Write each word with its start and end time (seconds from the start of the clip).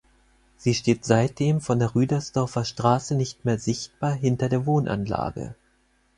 Sie 0.57 0.73
steht 0.73 1.05
seitdem 1.05 1.61
von 1.61 1.77
der 1.77 1.93
Rüdersdorfer 1.93 2.65
Straße 2.65 3.13
nicht 3.13 3.45
mehr 3.45 3.59
sichtbar 3.59 4.15
hinter 4.15 4.49
der 4.49 4.65
Wohnanlage. 4.65 5.53